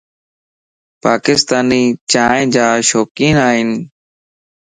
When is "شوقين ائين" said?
2.89-3.69